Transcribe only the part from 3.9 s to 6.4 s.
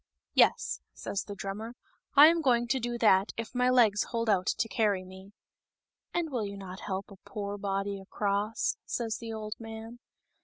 hold out to carry me."" And